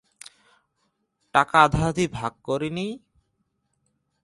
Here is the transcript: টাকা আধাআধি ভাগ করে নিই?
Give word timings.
টাকা 1.35 1.57
আধাআধি 1.63 2.05
ভাগ 2.13 2.33
করে 2.43 2.69
নিই? 2.69 2.91